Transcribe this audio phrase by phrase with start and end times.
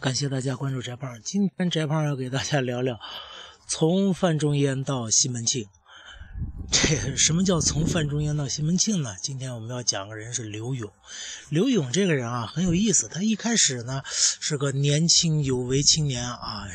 [0.00, 1.20] 感谢大家关注翟胖。
[1.24, 3.00] 今天翟胖要给大家聊聊
[3.66, 5.66] 从范仲淹到西门庆。
[6.70, 9.16] 这什么叫从范仲淹到西门庆呢？
[9.20, 10.88] 今天我们要讲个人是刘勇。
[11.48, 16.68] 刘勇这个人啊很有意思，他一开始呢是个年轻有为青年啊，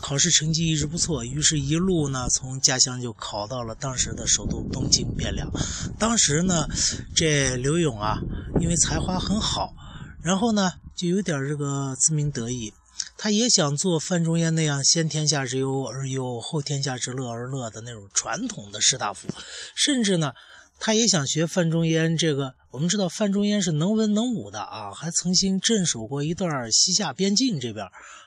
[0.00, 5.48] 考试成绩一直不错，于是一路呢从家乡就考到了当时的首都东京汴梁。
[5.96, 6.66] 当时呢
[7.14, 8.18] 这刘勇啊
[8.60, 9.72] 因为才华很好，
[10.20, 10.72] 然后呢
[11.02, 12.72] 就有点这个自鸣得意。
[13.18, 19.26] 他也想做范仲淹那样先天下之忧而忧，后天下之乐而乐的那种传统的士大夫，
[19.74, 20.32] 甚至呢，
[20.78, 22.54] 他也想学范仲淹这个。
[22.70, 27.84] 我们知道范仲淹是能文能武的啊，还曾经镇守过一段西夏边境这边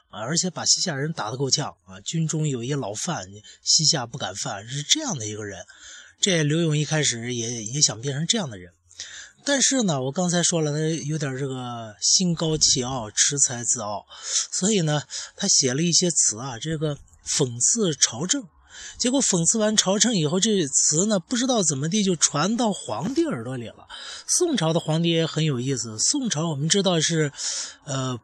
[0.10, 2.02] 啊，而且把西夏人打得够呛啊。
[2.02, 3.26] 军中有一老犯，
[3.64, 5.66] 西夏不敢犯，是这样的一个人。
[6.20, 8.74] 这刘勇一开始也也想变成这样的人。
[9.46, 14.06] 但是呢，我刚才说了，他有点这个心高气傲、恃才自傲，
[14.52, 15.04] 所以呢，
[15.36, 18.44] 他写了一些词啊，这个讽刺朝政。
[18.98, 23.88] 结果讽刺完朝政以后，这词呢，不知道怎么地就传到皇帝耳朵里了。
[24.28, 27.32] 宋朝的皇帝也很有意思，宋朝我们知道是，
[27.86, 28.20] 呃，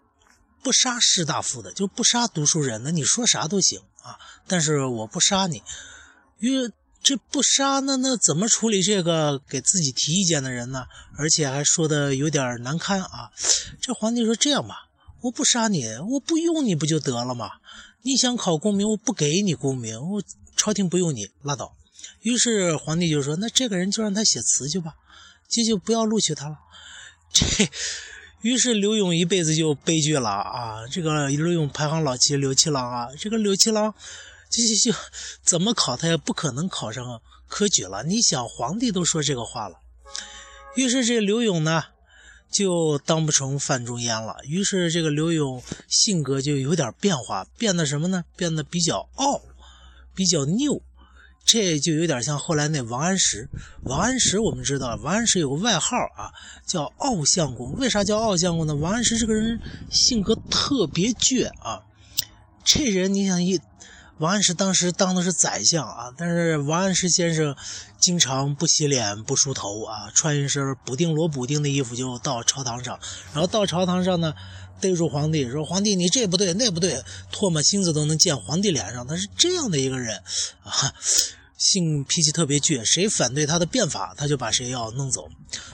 [0.63, 5.61] 不杀士大夫的，就不杀读书人的，你说啥都行啊，但是我不杀你，
[6.39, 6.71] 因为。
[7.03, 10.85] 这不杀那那怎么处理这个给自己提意见的人呢？
[11.17, 13.31] 而且还说的有点难堪啊！
[13.81, 14.87] 这皇帝说：“这样吧，
[15.21, 17.53] 我不杀你，我不用你不就得了吗？
[18.03, 20.23] 你想考功名，我不给你功名，我
[20.55, 21.75] 朝廷不用你拉倒。”
[22.21, 24.93] 于是皇帝就说：“那这个人就让他写词去吧，
[25.49, 26.57] 这就不要录取他了。”
[27.33, 27.67] 这
[28.41, 30.87] 于是刘勇一辈子就悲剧了啊！
[30.91, 33.95] 这个刘勇排行老七，刘七郎啊，这个刘七郎。
[34.51, 34.97] 就就就
[35.41, 38.03] 怎么考他也不可能考上科举了。
[38.03, 39.77] 你想，皇帝都说这个话了，
[40.75, 41.85] 于是这刘勇呢
[42.51, 44.35] 就当不成范仲淹了。
[44.43, 48.25] 于是这个刘勇性格就有点变化，变得什么呢？
[48.35, 49.41] 变得比较傲，
[50.13, 50.81] 比较拗。
[51.43, 53.49] 这就有点像后来那王安石。
[53.83, 56.31] 王安石我们知道，王安石有个外号啊，
[56.67, 57.73] 叫傲相公。
[57.77, 58.75] 为啥叫傲相公呢？
[58.75, 61.83] 王安石这个人性格特别倔啊。
[62.63, 63.59] 这人你想一。
[64.21, 67.55] 王安石当时当的是宰相啊，但是王安石先生
[67.99, 72.99] 经常不洗脸、不梳头啊，穿一身补丁罗补丁的衣服就到朝堂上，
[73.33, 74.31] 然后到朝堂上呢，
[74.79, 80.15] 逮住皇帝说：“皇帝，你这不对，那不对，唾沫星子都能溅皇帝脸上。”他是这样的一个人
[80.61, 80.93] 啊，
[81.57, 85.27] 性脾气特别倔，谁反对他的变法，他就把谁要弄走。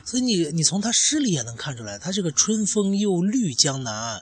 [0.06, 4.22] 所以你你从他诗里也能看出来，他这个春风又绿江南岸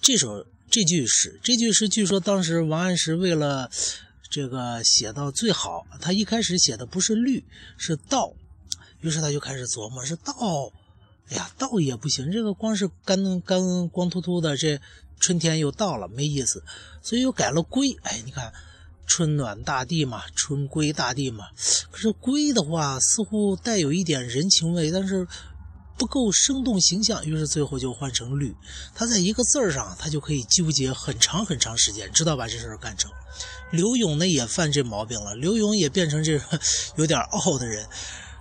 [0.00, 0.46] 这首。
[0.76, 3.70] 这句诗，这句诗，据说当时王安石为了
[4.28, 7.42] 这个写到最好，他一开始写的不是绿，
[7.78, 8.34] 是道，
[9.00, 10.34] 于是他就开始琢磨，是道，
[11.30, 14.78] 哎呀，道也不行，这个光是干干光秃秃的，这
[15.18, 16.62] 春天又到了，没意思，
[17.00, 17.96] 所以又改了归。
[18.02, 18.52] 哎，你看，
[19.06, 21.46] 春暖大地嘛，春归大地嘛，
[21.90, 25.26] 可是归的话，似乎带有一点人情味，但是。
[25.96, 28.54] 不够生动形象，于是最后就换成绿。
[28.94, 33.10] 他在一个字儿上，他就可以纠结很长很长时间，直到把这事儿干成。
[33.70, 36.60] 刘勇呢也犯这毛病了，刘勇也变成这个
[36.96, 37.86] 有点傲的人。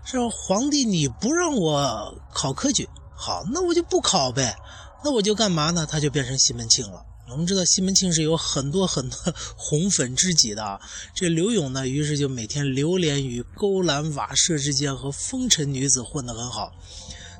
[0.04, 4.56] 说皇帝你不让我考科举，好，那我就不考呗。
[5.04, 5.86] 那我就干嘛呢？
[5.86, 7.04] 他就变成西门庆了。
[7.28, 9.18] 我们知道西门庆是有很多很多
[9.58, 10.80] 红粉知己的。
[11.16, 16.72] 这刘勇呢，于是就每天流连于勾栏瓦舍之间，和风尘女子混得很好。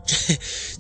[0.06, 0.16] 这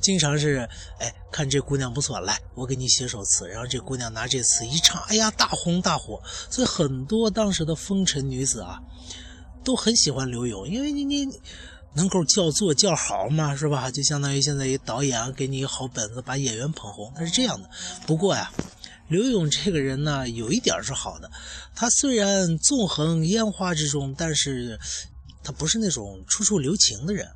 [0.01, 0.69] 经常是，
[0.99, 3.47] 哎，看这姑娘不错，来，我给你写首词。
[3.47, 6.21] 然后这姑娘拿这词一唱，哎呀，大红大火。
[6.49, 8.79] 所以很多当时的风尘女子啊，
[9.63, 11.27] 都很喜欢刘勇，因为你你
[11.93, 13.89] 能够叫座叫好嘛，是吧？
[13.89, 17.67] 就相当于现在一导演给你一个好本子，把演员捧红，他是这样的。
[18.05, 18.51] 不过呀，
[19.07, 21.31] 刘勇这个人呢，有一点是好的，
[21.73, 24.79] 他虽然纵横烟花之中，但是
[25.43, 27.27] 他不是那种处处留情的人。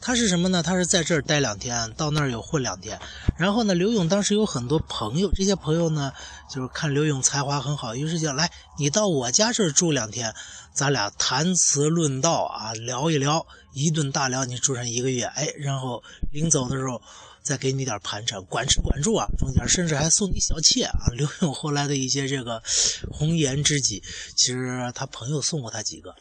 [0.00, 0.62] 他是什么呢？
[0.62, 2.98] 他是在这儿待两天，到那儿有混两天。
[3.36, 6.12] 然后呢，刘勇当时有很多朋友，这些朋友呢，
[6.50, 10.34] 就是看刘勇才华很好，于是就来你到我家这儿住两天，
[10.72, 16.02] 咱俩谈词论道啊，聊一聊，一顿大聊，你住上一个月，哎，然后
[16.32, 17.00] 临走的时候
[17.42, 21.08] 再给你点盘缠，管吃管住啊，中间甚至还送你小妾啊。
[21.16, 22.62] 刘勇后来的一些这个
[23.10, 24.02] 红颜知己，
[24.36, 26.14] 其实他朋友送过他几个，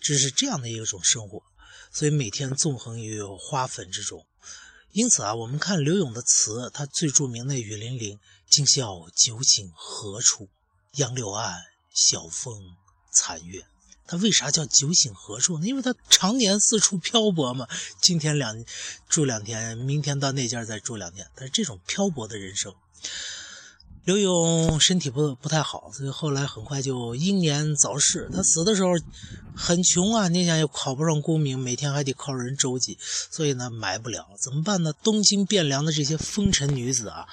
[0.00, 1.42] 这是这样的一种生活。
[1.92, 4.26] 所以每天纵横于花粉之中，
[4.92, 8.16] 因此啊，我们看柳永的词，他最著名的《雨霖铃》
[8.48, 10.48] ：“今宵酒醒何处？
[10.92, 11.62] 杨柳岸，
[11.92, 12.60] 晓风
[13.12, 13.66] 残月。”
[14.06, 15.66] 他为啥叫酒醒何处呢？
[15.66, 17.68] 因为他常年四处漂泊嘛，
[18.00, 18.64] 今天两
[19.06, 22.74] 住两天，明天到那家再住两天，但是这种漂泊的人生。
[24.08, 28.26] 刘勇身体不不太好，所以后来很快就英年早逝。
[28.32, 28.92] 他死的时候
[29.54, 32.96] 很穷啊，你想也考不上功名，每天还得靠人周济，
[33.30, 34.94] 所以呢埋不了，怎么办呢？
[35.02, 37.26] 东京汴梁的这些风尘女子啊，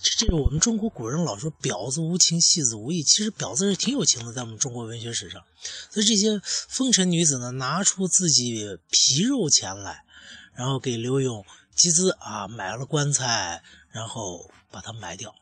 [0.00, 5.42] 这这我们中国古人老说婊子无情，戏子无义，其实婊子是挺有情的，在我们中国文学史上。
[5.90, 10.02] 所以这些风尘女子呢，拿出自己皮肉钱来，
[10.54, 11.44] 然后给刘勇
[11.76, 15.34] 集资啊，买了棺材，然后把他埋掉。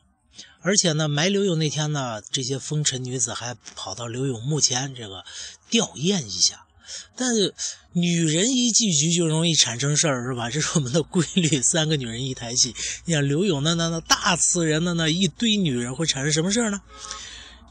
[0.61, 5.23] 而且呢，埋刘勇那天呢，这些风尘女子还跑到刘勇墓前这个
[5.69, 6.65] 吊唁一下。
[7.15, 7.53] 但是
[7.93, 10.49] 女人一聚局就容易产生事儿，是吧？
[10.49, 12.75] 这是我们的规律，三个女人一台戏。
[13.05, 16.81] 你看刘勇那那那大词人的那一堆女人会产生什么事儿呢？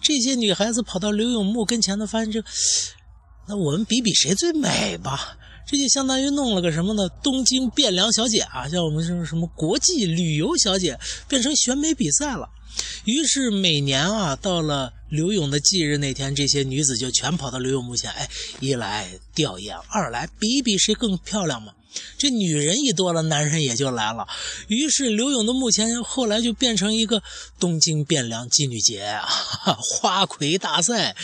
[0.03, 2.43] 这些女孩子跑到刘勇墓跟前呢，发现这，
[3.47, 5.37] 那我们比比谁最美吧。
[5.71, 7.09] 这就相当于弄了个什么呢？
[7.23, 12.49] 东京汴梁小姐啊，像我们是什么国际旅游小姐，变成选美比赛了。
[13.05, 18.29] 于是每年啊，到了刘勇的忌日那天，这些女子就全跑到刘勇墓前，哎，
[18.59, 21.73] 一来吊唁，二来比一比谁更漂亮嘛。
[22.19, 24.27] 这女人一多了，男人也就来了。
[24.69, 27.23] 于是刘勇的墓前后来就变成一个
[27.59, 29.27] 东京汴梁妓女节啊，
[29.79, 31.17] 花魁大赛，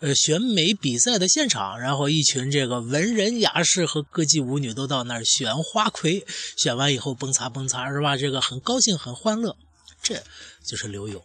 [0.00, 1.78] 呃，选美比赛的现场。
[1.78, 6.26] 然后一群这个文人雅士和歌妓舞女都到那儿选花魁，
[6.56, 8.16] 选完以后蹦擦蹦擦，是吧？
[8.16, 9.56] 这个很高兴，很欢乐。
[10.02, 10.22] 这
[10.64, 11.22] 就是刘勇，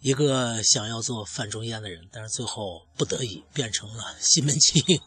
[0.00, 5.00] 一个想要做范仲淹的人，但是最后不得已变成了西门庆。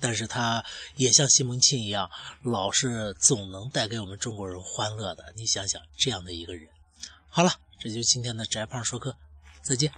[0.00, 0.64] 但是他
[0.96, 2.08] 也像西门庆一样，
[2.42, 5.34] 老是总能带给我们中国人欢乐的。
[5.36, 6.66] 你想想，这样的一个人。
[7.28, 9.14] 好了，这就是今天的翟胖说课，
[9.62, 9.92] 再见。